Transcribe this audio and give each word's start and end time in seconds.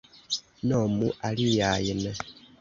Nomu 0.67 1.07
aliajn! 1.27 2.01